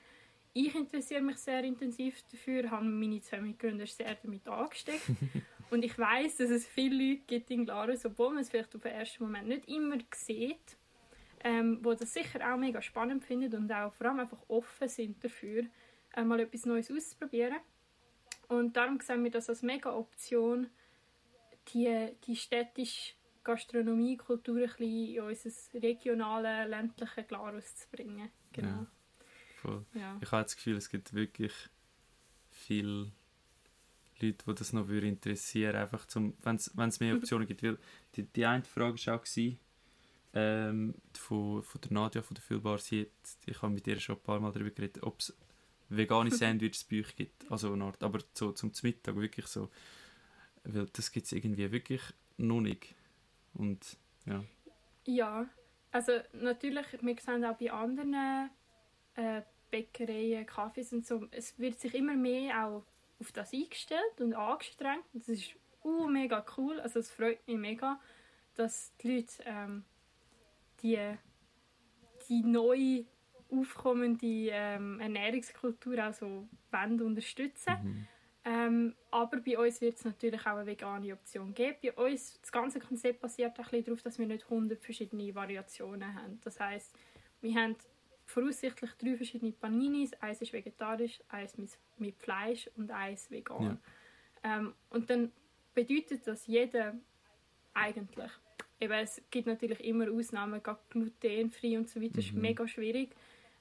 [0.53, 5.11] Ich interessiere mich sehr intensiv dafür, habe meine zwei Mitgründer sehr damit angesteckt.
[5.71, 8.83] und ich weiß, dass es viele Leute gibt in Glarus, obwohl man es vielleicht auf
[8.83, 10.77] den ersten Moment nicht immer sieht,
[11.45, 15.23] ähm, wo das sicher auch mega spannend findet und auch vor allem einfach offen sind
[15.23, 15.65] dafür,
[16.15, 17.57] äh, mal etwas Neues auszuprobieren.
[18.49, 20.69] Und darum sehen wir das als mega Option,
[21.73, 28.29] die, die städtische Gastronomie, Kultur ein bisschen in unser regionales, ländliches Glarus zu bringen.
[28.53, 28.69] Genau.
[28.69, 28.87] Ja,
[29.57, 29.87] voll.
[29.95, 30.19] Ja.
[30.21, 31.53] Ich habe das Gefühl, es gibt wirklich
[32.51, 33.13] viele
[34.21, 37.63] Leute, die das noch interessieren einfach wenn es mehr Optionen gibt.
[37.63, 37.79] Weil
[38.15, 39.59] die, die eine Frage war auch, gewesen,
[40.35, 43.11] ähm, von, von der Nadja von der Füllbar, sie
[43.47, 45.37] ich habe mit ihr schon ein paar Mal darüber geredet, ob es
[45.89, 49.71] vegane Sandwiches bei euch gibt, also eine Art, aber so zum Mittag wirklich so
[50.67, 52.03] weil das gibt es irgendwie wirklich
[52.37, 52.95] noch nicht.
[53.55, 54.45] Und ja.
[55.05, 55.47] Ja,
[55.93, 58.51] also natürlich, wir sehen auch bei anderen
[59.15, 62.85] äh, Bäckereien, Kaffees und so, es wird sich immer mehr auch
[63.21, 65.05] auf das eingestellt und angestrengt.
[65.13, 68.01] Das ist uh, mega cool, also es freut mich mega,
[68.55, 69.85] dass die Leute ähm,
[70.83, 70.99] die,
[72.29, 73.05] die neue
[73.51, 77.75] aufkommende ähm, Ernährungskultur auch so wollen unterstützen.
[77.83, 78.09] Mhm.
[78.49, 81.79] Ähm, aber bei uns wird es natürlich auch eine vegane Option geben.
[81.83, 86.41] Bei uns, das ganze Konzept basiert ein darauf, dass wir nicht 100 verschiedene Variationen haben.
[86.45, 86.95] Das heißt,
[87.41, 87.75] wir haben
[88.25, 90.13] voraussichtlich drei verschiedene Paninis.
[90.21, 91.57] Eins ist vegetarisch, eins
[91.99, 93.81] mit Fleisch und eins vegan.
[94.45, 94.59] Ja.
[94.59, 95.33] Ähm, und dann
[95.75, 96.95] bedeutet das jeder
[97.75, 98.31] eigentlich,
[98.79, 102.21] eben, es gibt natürlich immer Ausnahmen, gerade glutenfrei und so weiter, mhm.
[102.21, 103.11] ist mega schwierig.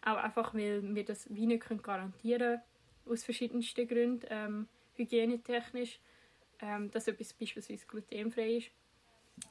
[0.03, 2.61] Auch einfach, weil wir das wie nicht garantieren können,
[3.07, 4.27] aus verschiedensten Gründen.
[4.29, 5.99] Ähm, hygienetechnisch,
[6.61, 8.71] ähm, dass etwas beispielsweise glutenfrei ist.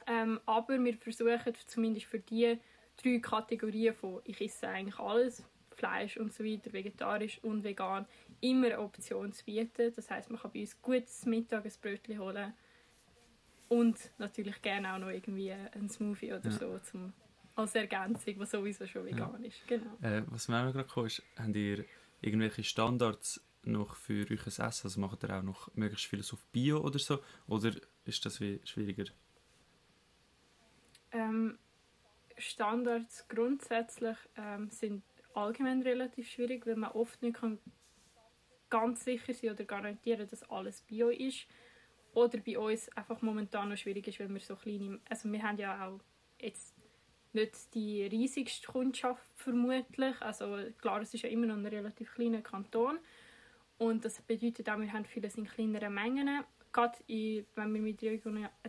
[0.07, 2.59] Ähm, aber wir versuchen zumindest für die
[2.97, 5.43] drei Kategorien von ich esse eigentlich alles,
[5.75, 8.05] Fleisch und so weiter, vegetarisch und vegan,
[8.41, 9.93] immer eine Option zu bieten.
[9.95, 12.53] Das heißt, man kann bei uns gutes Mittagesbrötchen holen
[13.67, 16.51] und natürlich gerne auch noch irgendwie einen Smoothie oder ja.
[16.51, 17.13] so zum,
[17.55, 19.47] als Ergänzung, was sowieso schon vegan ja.
[19.47, 19.67] ist.
[19.67, 19.97] Genau.
[20.01, 21.85] Äh, was mir auch gerade kam, ist, habt ihr
[22.21, 24.61] irgendwelche Standards noch für euch Essen?
[24.63, 27.19] Also macht ihr auch noch möglichst vieles auf Bio oder so?
[27.47, 27.71] Oder
[28.05, 29.05] ist das wie schwieriger?
[31.11, 31.57] Ähm,
[32.37, 37.59] Standards grundsätzlich ähm, sind allgemein relativ schwierig, weil man oft nicht kann
[38.69, 41.47] ganz sicher sein oder garantieren, dass alles Bio ist.
[42.13, 45.57] Oder bei uns einfach momentan noch schwierig ist, weil wir so kleine, also wir haben
[45.57, 45.99] ja auch
[46.39, 46.75] jetzt
[47.33, 52.41] nicht die riesigste Kundschaft vermutlich, also klar, es ist ja immer noch ein relativ kleiner
[52.41, 52.97] Kanton
[53.77, 56.43] Und das bedeutet auch, wir haben vieles in kleineren Mengen.
[56.71, 58.01] Gerade in, wenn wir mit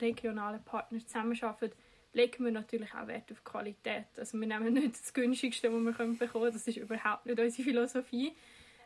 [0.00, 1.76] regionalen Partnern zusammenarbeiten,
[2.12, 4.06] legen wir natürlich auch Wert auf Qualität.
[4.16, 6.52] Also wir nehmen nicht das günstigste, was wir bekommen können.
[6.52, 8.32] Das ist überhaupt nicht unsere Philosophie.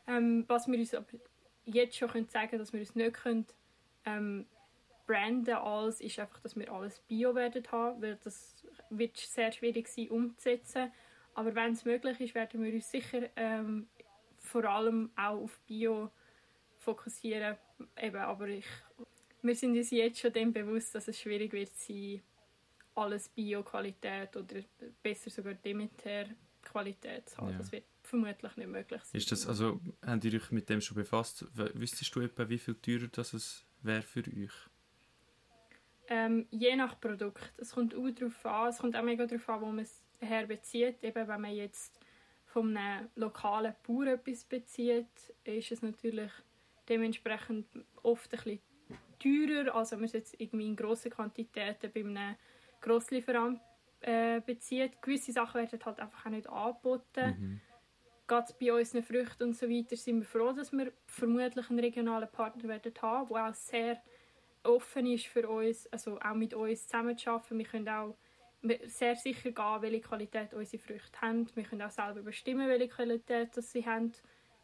[0.07, 1.07] Ähm, was wir uns aber
[1.65, 3.47] jetzt schon können sagen dass wir uns nicht können,
[4.05, 4.47] ähm,
[5.07, 9.89] branden als, ist einfach, dass wir alles Bio werden haben, weil das wird sehr schwierig
[9.89, 10.91] sein umzusetzen.
[11.35, 13.89] Aber wenn es möglich ist, werden wir uns sicher ähm,
[14.51, 16.11] vor allem auch auf Bio
[16.79, 17.57] fokussieren.
[17.97, 18.67] Eben, aber ich,
[19.43, 22.23] wir sind uns jetzt schon dem bewusst, dass es schwierig wird sein,
[22.95, 24.61] alles Bio-Qualität oder
[25.03, 27.53] besser sogar Demeter-Qualität zu haben.
[27.53, 27.59] Ja.
[27.59, 29.19] Das wird vermutlich nicht möglich sein.
[29.19, 31.47] Ist das, also, habt ihr euch mit dem schon befasst?
[31.55, 34.53] Wüsstest du etwa, wie viel teurer das es wäre für euch?
[36.09, 37.53] Ähm, je nach Produkt.
[37.57, 41.05] Es kommt auch darauf an, es kommt auch mega darauf an, wo man es herbezieht.
[41.05, 42.00] Eben, wenn man jetzt
[42.53, 46.31] von einem lokalen Bauer etwas bezieht, ist es natürlich
[46.89, 47.67] dementsprechend
[48.03, 48.61] oft ein bisschen
[49.21, 52.37] teurer, als wenn man es jetzt irgendwie in grossen Quantitäten bei einem
[52.81, 53.61] Grosslieferant
[54.01, 55.01] äh, bezieht.
[55.01, 57.37] Gewisse Sachen werden halt einfach auch nicht angeboten.
[57.39, 57.61] Mhm.
[58.27, 62.31] Gerade bei unseren Früchten und so weiter sind wir froh, dass wir vermutlich einen regionalen
[62.31, 64.03] Partner werden haben, der auch sehr
[64.63, 67.59] offen ist für uns, also auch mit uns zusammenzuarbeiten.
[67.59, 68.17] Wir können auch
[68.87, 71.47] sehr sicher gehen, welche Qualität unsere Früchte haben.
[71.55, 74.13] Wir können auch selber bestimmen, welche Qualität das sie haben,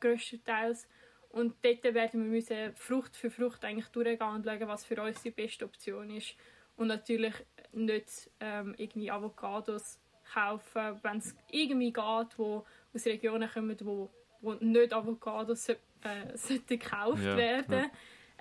[0.01, 0.89] größtenteils.
[1.31, 5.23] Und dort werden wir müssen Frucht für Frucht eigentlich durchgehen und schauen, was für uns
[5.23, 6.37] die beste Option ist.
[6.77, 7.35] Und natürlich
[7.73, 9.99] nicht ähm, irgendwie Avocados
[10.33, 15.77] kaufen, wenn es irgendwie geht, wo aus Regionen kommen, wo, wo nicht Avocados äh,
[16.67, 17.91] gekauft ja, werden.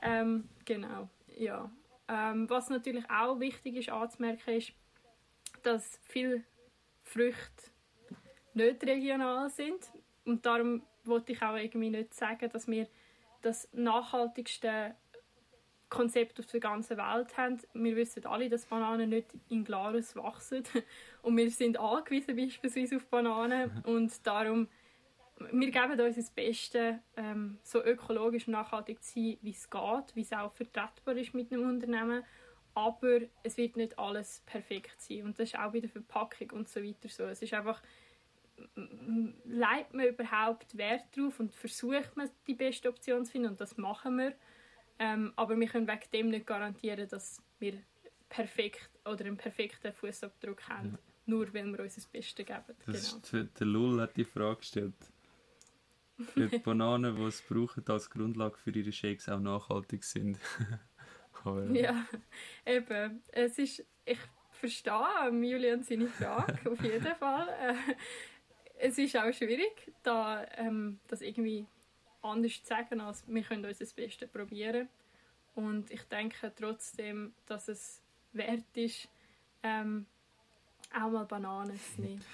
[0.01, 0.21] Ja.
[0.21, 1.71] Ähm, genau, ja.
[2.07, 4.73] Ähm, was natürlich auch wichtig ist anzumerken, ist,
[5.65, 6.43] dass viele
[7.04, 7.71] Früchte
[8.54, 9.91] nicht regional sind.
[10.25, 12.88] Und darum wollte ich auch irgendwie nicht sagen, dass wir
[13.41, 14.95] das nachhaltigste
[15.89, 17.60] Konzept auf der ganzen Welt haben.
[17.73, 20.63] Wir wissen alle, dass Bananen nicht in Glarus wachsen.
[21.21, 23.71] Und wir sind angewiesen beispielsweise auf Bananen.
[23.84, 24.67] Und darum,
[25.51, 30.15] wir geben uns das Beste, ähm, so ökologisch und nachhaltig zu sein, wie es geht,
[30.15, 32.23] wie es auch vertretbar ist mit einem Unternehmen
[32.75, 36.69] aber es wird nicht alles perfekt sein und das ist auch bei der Verpackung und
[36.69, 37.23] so weiter so.
[37.23, 37.81] Es ist einfach,
[39.45, 43.77] leitet man überhaupt Wert drauf und versucht man die beste Option zu finden und das
[43.77, 44.35] machen wir.
[44.99, 47.81] Ähm, aber wir können wegen dem nicht garantieren, dass wir
[48.29, 50.99] perfekt oder einen perfekten Fußabdruck haben, ja.
[51.25, 52.75] nur weil wir uns das Beste geben.
[52.85, 53.43] Das genau.
[53.43, 54.95] ist, der Lull hat die Frage gestellt.
[56.17, 60.39] Für die Bananen, die es brauchen als Grundlage für ihre Shakes auch nachhaltig sind.
[61.45, 62.05] Aber, ja,
[62.65, 63.23] eben.
[63.31, 64.19] Es ist, ich
[64.51, 67.47] verstehe Julian seine Frage, auf jeden Fall.
[67.47, 67.95] Äh,
[68.77, 71.65] es ist auch schwierig, da, ähm, das irgendwie
[72.21, 74.89] anders zu sagen, als wir können uns das Beste probieren.
[75.53, 78.01] Und ich denke trotzdem, dass es
[78.34, 79.08] wert ist,
[79.63, 80.05] ähm,
[80.93, 82.25] auch mal Bananen zu nehmen,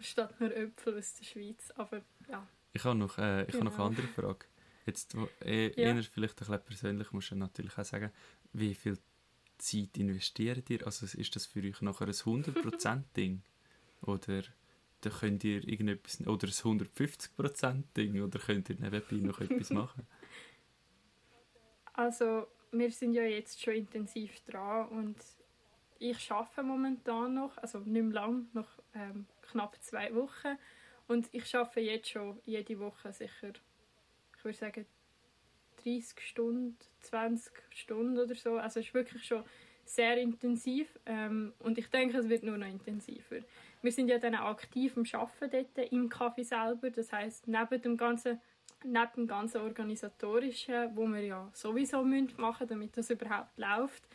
[0.00, 1.70] statt nur Äpfel aus der Schweiz.
[1.76, 2.46] Aber ja.
[2.72, 3.58] Ich habe noch, äh, ich genau.
[3.58, 4.46] habe noch eine andere Frage.
[4.86, 5.14] Jetzt
[5.44, 5.94] eh, ja.
[5.94, 8.10] eher vielleicht ein bisschen persönlich, musst du natürlich auch sagen,
[8.52, 8.98] wie viel
[9.58, 10.84] Zeit investiert ihr?
[10.86, 13.42] Also ist das für euch nachher ein 100%-Ding?
[14.02, 14.42] oder
[15.02, 18.22] da könnt ihr irgendetwas, oder ein 150%-Ding?
[18.22, 20.06] Oder könnt ihr nebenbei noch etwas machen?
[21.92, 25.16] Also, wir sind ja jetzt schon intensiv dran und
[25.98, 30.56] ich arbeite momentan noch, also nicht mehr lang, noch ähm, knapp zwei Wochen.
[31.08, 33.52] Und ich arbeite jetzt schon jede Woche sicher
[34.40, 34.86] ich würde sagen,
[35.84, 38.56] 30 Stunden, 20 Stunden oder so.
[38.56, 39.44] Also es ist wirklich schon
[39.84, 43.36] sehr intensiv ähm, und ich denke, es wird nur noch intensiver.
[43.82, 47.82] Wir sind ja dann auch aktiv am Arbeiten dort im Kaffee selber, das heißt neben
[47.82, 48.40] dem ganzen
[48.82, 54.08] neben dem ganzen organisatorischen, wo wir ja sowieso machen müssen, damit das überhaupt läuft,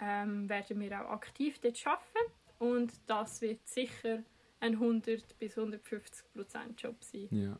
[0.00, 4.24] ähm, werden wir auch aktiv dort arbeiten und das wird sicher
[4.58, 7.28] ein 100 bis 150 Prozent Job sein.
[7.30, 7.58] Ja.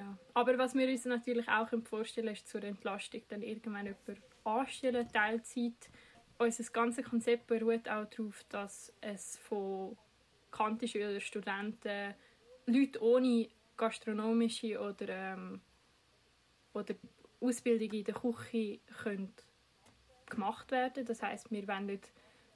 [0.00, 0.16] Ja.
[0.32, 5.06] Aber was wir uns natürlich auch vorstellen können, ist zur Entlastung dann irgendwann jemand anstellen,
[5.12, 5.90] Teilzeit.
[6.38, 9.96] Unser ganzes Konzept beruht auch darauf, dass es von
[10.50, 12.14] Kantischülern, Studenten,
[12.64, 15.60] Leute ohne gastronomische oder, ähm,
[16.72, 16.94] oder
[17.40, 19.34] Ausbildung in der Küche können
[20.30, 22.10] gemacht werden Das heißt, wir wollen nicht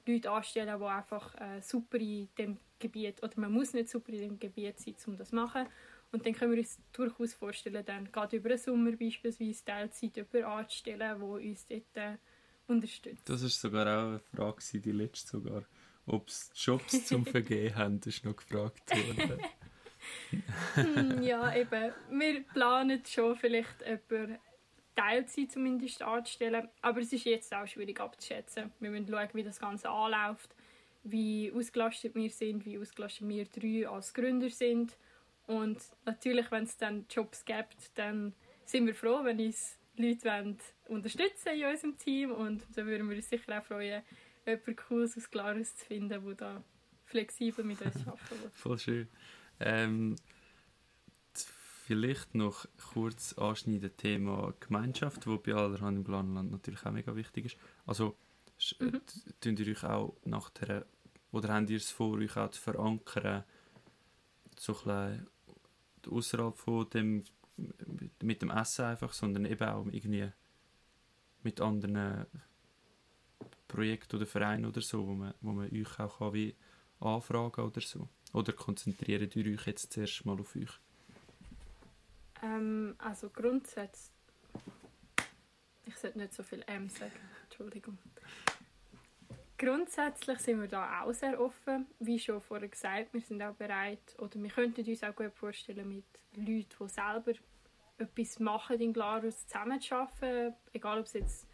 [0.07, 4.21] Leute anstellen, die einfach äh, super in dem Gebiet, oder man muss nicht super in
[4.21, 5.67] dem Gebiet sein, um das zu machen,
[6.15, 10.43] und dann können wir uns durchaus vorstellen, dann gerade über den Sommer beispielsweise Teilzeit jemanden
[10.43, 12.17] anzustellen, der uns dort äh,
[12.67, 13.29] unterstützt.
[13.29, 15.63] Das war sogar auch eine Frage, die letzte sogar.
[16.07, 19.39] Ob es Jobs zum Vergehen haben, ist noch gefragt worden.
[20.75, 21.91] Hm, ja, eben.
[22.11, 24.37] Wir planen schon vielleicht jemanden
[24.95, 28.71] Teilzeit zumindest anzustellen, aber es ist jetzt auch schwierig abzuschätzen.
[28.79, 30.55] Wir müssen schauen, wie das Ganze anläuft,
[31.03, 34.95] wie ausgelastet wir sind, wie ausgelastet wir drei als Gründer sind.
[35.47, 38.33] Und natürlich, wenn es dann Jobs gibt, dann
[38.65, 43.15] sind wir froh, wenn uns Leute wollen unterstützen in unserem Team und dann würden wir
[43.15, 44.03] uns sicher auch freuen,
[44.45, 46.63] jemanden Cooles aus Glarus zu finden, der da
[47.05, 48.49] flexibel mit uns arbeiten will.
[48.53, 49.07] Voll schön.
[49.59, 50.15] Ähm,
[51.85, 57.45] vielleicht noch kurz anschneiden Thema Gemeinschaft, wo bei allerhand im Glanland natürlich auch mega wichtig
[57.45, 57.57] ist.
[57.85, 58.17] Also,
[58.79, 59.01] mhm.
[59.39, 60.85] tun ihr euch auch nach der,
[61.31, 63.43] oder habt ihr es vor, euch auch zu verankern,
[64.57, 65.27] so ein bisschen
[66.07, 67.23] außerhalb von dem,
[68.21, 70.31] mit dem Essen einfach, sondern eben auch irgendwie
[71.43, 72.25] mit anderen
[73.67, 76.55] Projekten oder Vereinen oder so, wo man, wo man euch auch kann wie
[76.99, 78.07] anfragen oder so?
[78.33, 80.79] Oder konzentriert ihr euch jetzt zuerst mal auf euch?
[82.41, 84.11] Ähm, also grundsätzlich.
[85.85, 87.13] Ich sollte nicht so viel M sagen,
[87.43, 87.97] Entschuldigung.
[89.57, 91.87] Grundsätzlich sind wir da auch sehr offen.
[91.99, 95.87] Wie schon vorher gesagt, wir sind auch bereit, oder wir könnten uns auch gut vorstellen,
[95.87, 97.31] mit Leuten, die selber
[97.97, 100.55] etwas machen in Glarus zusammenzuarbeiten.
[100.73, 101.47] Egal, ob es jetzt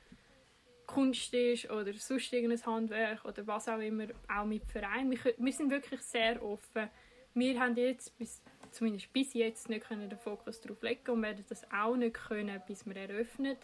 [0.87, 5.11] Kunst ist oder sonst irgendein Handwerk oder was auch immer, auch mit Vereinen.
[5.11, 6.89] Wir, wir sind wirklich sehr offen.
[7.33, 11.45] Wir haben jetzt bis, zumindest bis jetzt nicht können den Fokus darauf legen und werden
[11.47, 13.57] das auch nicht können, bis wir eröffnen.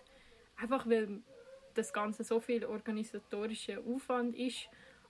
[0.55, 1.21] Einfach weil
[1.77, 4.69] das Ganze so viel organisatorischer Aufwand ist.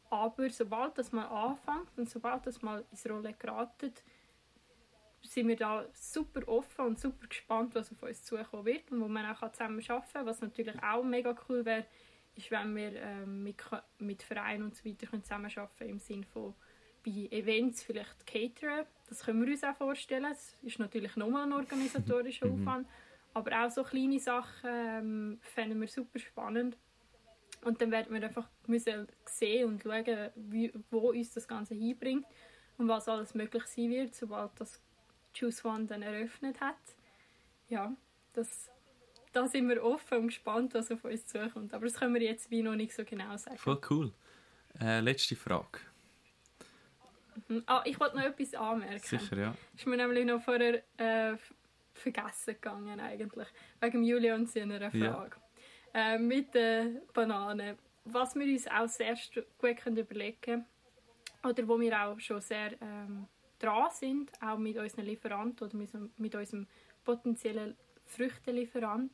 [0.10, 4.04] Aber sobald das mal anfängt und sobald das mal ins Rolle geratet,
[5.22, 9.08] sind wir da super offen und super gespannt, was auf uns zukommen wird und wo
[9.08, 10.26] man auch zusammen arbeiten kann.
[10.26, 11.86] Was natürlich auch mega cool wäre,
[12.36, 13.58] ist, wenn wir ähm, mit,
[14.00, 16.54] mit Vereinen und so weiter zusammenarbeiten können, im Sinne von
[17.06, 18.86] bei Events vielleicht cateren.
[19.08, 20.24] Das können wir uns auch vorstellen.
[20.24, 22.62] Das ist natürlich nochmal ein organisatorischer mhm.
[22.62, 22.88] Aufwand.
[23.38, 26.76] Aber auch so kleine Sachen ähm, fänden wir super spannend.
[27.64, 32.26] Und dann werden wir einfach müssen sehen und schauen, wie, wo uns das Ganze hinbringt
[32.78, 34.82] und was alles möglich sein wird, sobald das
[35.38, 36.78] Choose One dann eröffnet hat.
[37.70, 37.96] Ja,
[38.34, 38.72] das,
[39.34, 41.76] da sind wir offen und gespannt, was auf uns zukommt.
[41.76, 43.58] Aber das können wir jetzt wie noch nicht so genau sagen.
[43.58, 44.14] Voll cool.
[44.80, 45.80] Äh, letzte Frage.
[47.48, 47.64] Mhm.
[47.68, 49.00] Ah, ich wollte noch etwas anmerken.
[49.00, 49.56] Sicher, ja.
[49.76, 51.38] Ist mir nämlich noch vorher äh,
[51.98, 53.48] vergessen gegangen eigentlich.
[53.82, 55.38] Wegen Julian seiner Frage.
[55.94, 56.14] Ja.
[56.16, 57.78] Äh, mit den Bananen.
[58.06, 59.16] Was wir uns auch sehr
[59.60, 60.66] gut können überlegen können,
[61.44, 63.28] oder wo wir auch schon sehr ähm,
[63.60, 65.78] dran sind, auch mit unseren Lieferanten oder
[66.18, 66.68] mit, unserem
[67.04, 69.12] potenziellen Früchtenlieferant,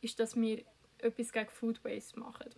[0.00, 0.62] ist, dass wir
[0.98, 2.50] etwas gegen Food Waste machen.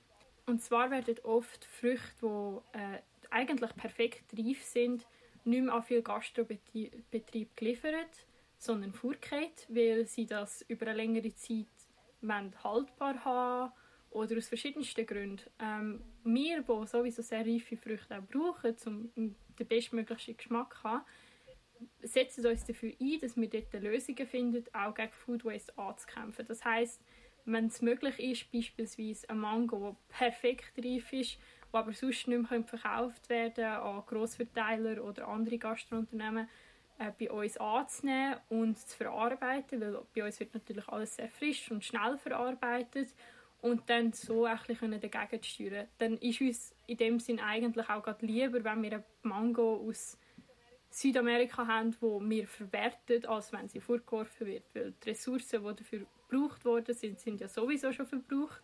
[0.46, 5.06] Und zwar werden oft Früchte, die äh, eigentlich perfekt reif sind,
[5.44, 8.26] nicht mehr an viel Gastrobetrieb geliefert,
[8.58, 11.66] sondern vorgekehrt, weil sie das über eine längere Zeit
[12.62, 13.72] haltbar haben
[14.10, 15.42] oder aus verschiedensten Gründen.
[15.60, 21.04] Ähm, wir, die sowieso sehr reife Früchte auch brauchen, um den bestmöglichen Geschmack zu haben,
[22.02, 26.46] setzen uns dafür ein, dass wir dort Lösungen finden, auch gegen Food Waste anzukämpfen.
[26.46, 27.02] Das heißt,
[27.44, 31.38] wenn es möglich ist, beispielsweise ein Mango, der perfekt reif ist,
[31.72, 36.48] der aber sonst nicht mehr verkauft werden an Grossverteiler oder andere Gastrounternehmen,
[36.98, 41.70] äh, bei uns anzunehmen und zu verarbeiten, weil bei uns wird natürlich alles sehr frisch
[41.70, 43.14] und schnell verarbeitet
[43.62, 45.88] und dann so ein dagegen zu steuern.
[45.98, 50.18] Dann ist uns in dem Sinn eigentlich auch lieber, wenn wir ein Mango aus
[50.90, 54.64] Südamerika haben, wo wir verwerten, als wenn sie vorgeworfen wird.
[54.72, 58.62] Weil die Ressourcen, die dafür gebraucht worden sind, sind ja sowieso schon verbraucht.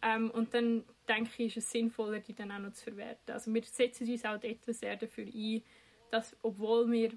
[0.00, 3.32] Ähm, und dann denke ich, ist es sinnvoller, die dann auch noch zu verwerten.
[3.32, 5.62] Also wir setzen uns auch dort sehr dafür ein,
[6.10, 7.10] dass, obwohl wir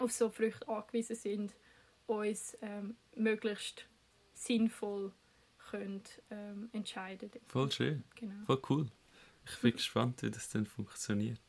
[0.00, 1.54] auf so Früchte angewiesen sind,
[2.06, 3.86] uns ähm, möglichst
[4.34, 5.12] sinnvoll
[5.70, 8.04] können, ähm, entscheiden Voll schön.
[8.16, 8.44] Genau.
[8.46, 8.86] Voll cool.
[9.46, 11.40] Ich bin gespannt, wie das dann funktioniert.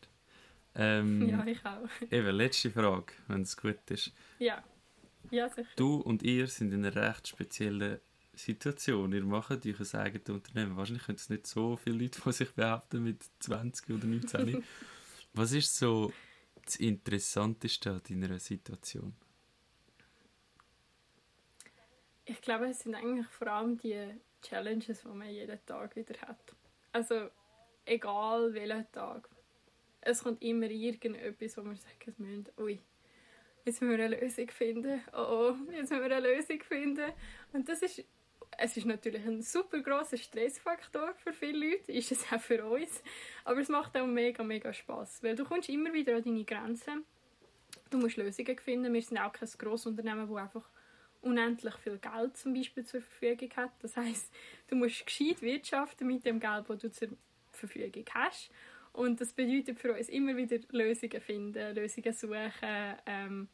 [0.76, 1.88] Ähm, ja, ich auch.
[2.12, 4.12] Eben, letzte Frage, wenn es gut ist.
[4.40, 4.64] Ja.
[5.30, 5.70] Ja, sicher.
[5.76, 8.00] Du und ihr sind in einer recht speziellen
[8.34, 9.14] Situation.
[9.14, 10.76] Ihr macht euch ein eigenes Unternehmen.
[10.76, 14.64] Wahrscheinlich können es nicht so viele Leute von sich behaupten mit 20 oder 19.
[15.34, 16.12] Was ist so
[16.66, 19.14] das Interessanteste an deiner Situation?
[22.26, 26.56] Ich glaube, es sind eigentlich vor allem die Challenges, die man jeden Tag wieder hat.
[26.92, 27.30] Also,
[27.86, 29.30] egal welcher Tag
[30.02, 32.80] es kommt immer irgendetwas, wo wir sagen müssen, ui,
[33.66, 35.02] jetzt müssen wir eine Lösung finden.
[35.14, 37.14] Oh, oh, jetzt müssen wir eine Lösung finden.
[37.54, 38.04] Und das ist,
[38.62, 43.02] es ist natürlich ein super grosser Stressfaktor für viele Leute, ist es auch für uns.
[43.44, 47.04] Aber es macht auch mega, mega Spaß, weil du kommst immer wieder an deine Grenzen.
[47.90, 48.94] du musst Lösungen finden.
[48.94, 50.70] Wir sind auch kein Grossunternehmen, das einfach
[51.22, 53.72] unendlich viel Geld zum Beispiel zur Verfügung hat.
[53.82, 54.32] Das heißt,
[54.68, 57.10] du musst gescheit wirtschaften mit dem Geld, das du zur
[57.52, 58.52] Verfügung hast.
[58.94, 63.48] Und das bedeutet für uns immer wieder Lösungen finden, Lösungen suchen, ähm,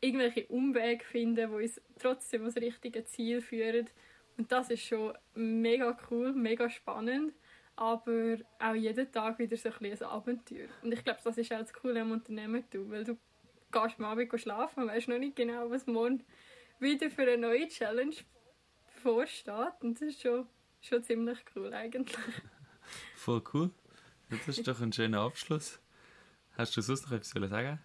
[0.00, 3.88] irgendwelche Umwege finden, die uns trotzdem das richtige Ziel führen.
[4.36, 7.34] Und das ist schon mega cool, mega spannend,
[7.74, 10.68] aber auch jeden Tag wieder so ein, ein Abenteuer.
[10.82, 13.16] Und ich glaube, das ist auch das Coole am Unternehmertum, weil du
[13.72, 16.22] gehst am Abend schlafen und weißt noch nicht genau, was morgen
[16.78, 18.16] wieder für eine neue Challenge
[18.94, 19.74] bevorsteht.
[19.80, 20.46] Und das ist schon,
[20.80, 22.16] schon ziemlich cool eigentlich.
[23.14, 23.70] Voll cool.
[24.30, 25.80] Das ist doch ein schöner Abschluss.
[26.56, 27.80] Hast du sonst noch etwas sagen?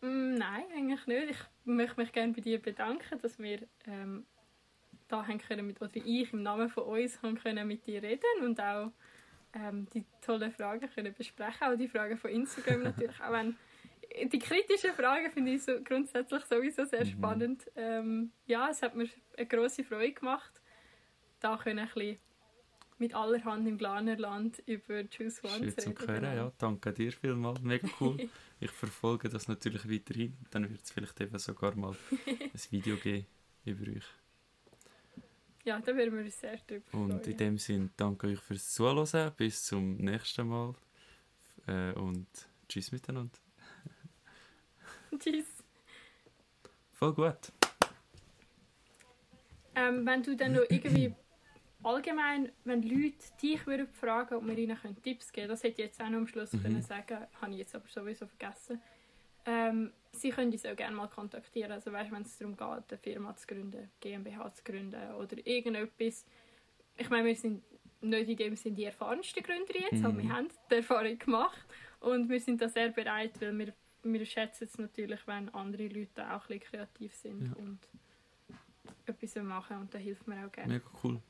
[0.00, 1.30] Mm, nein, eigentlich nicht.
[1.30, 4.26] Ich möchte mich gerne bei dir bedanken, dass wir ähm,
[5.08, 8.44] da haben können mit, oder ich im Namen von uns haben können mit dir reden
[8.44, 8.92] und auch
[9.54, 13.56] ähm, die tollen Fragen können besprechen, auch die Fragen von Instagram natürlich, auch wenn
[14.32, 17.10] die kritischen Fragen finde ich so grundsätzlich sowieso sehr mhm.
[17.10, 17.70] spannend.
[17.76, 20.60] Ähm, ja, es hat mir eine große Freude gemacht,
[21.40, 22.18] da können ein bisschen
[22.98, 26.08] mit aller Hand im Glanerland über Choose One zu reden.
[26.08, 26.52] Hören, ja.
[26.58, 28.28] Danke dir vielmals, mega cool.
[28.60, 30.36] ich verfolge das natürlich weiterhin.
[30.50, 31.94] Dann wird es vielleicht eben sogar mal
[32.26, 33.26] ein Video geben
[33.64, 34.04] über euch.
[35.64, 37.24] Ja, da würden wir uns sehr drüber Und freuen.
[37.24, 39.32] in dem Sinne danke euch fürs Zuhören.
[39.36, 40.74] Bis zum nächsten Mal.
[41.66, 42.26] Äh, und
[42.68, 43.36] tschüss miteinander.
[45.18, 45.46] tschüss.
[46.92, 47.52] Voll gut.
[49.74, 51.14] Ähm, wenn du dann noch irgendwie
[51.82, 55.88] allgemein, wenn Leute dich würden fragen, ob wir ihnen Tipps geben können, das hätte ich
[55.88, 56.62] jetzt auch noch am Schluss mhm.
[56.62, 58.80] können sagen habe ich jetzt aber sowieso vergessen.
[59.46, 61.72] Ähm, sie können uns auch gerne mal kontaktieren.
[61.72, 66.26] Also weißt, wenn es darum geht, eine Firma zu gründen, GmbH zu gründen oder irgendetwas.
[66.96, 67.62] Ich meine, wir sind
[68.00, 70.06] nicht in dem Sinne die erfahrensten Gründer jetzt, mhm.
[70.06, 71.66] aber wir haben die Erfahrung gemacht
[72.00, 73.72] und wir sind da sehr bereit, weil wir,
[74.02, 77.52] wir schätzen es natürlich, wenn andere Leute auch ein bisschen kreativ sind ja.
[77.56, 77.78] und
[79.06, 80.74] etwas machen und da hilft mir auch gerne.
[80.74, 81.20] Mega cool.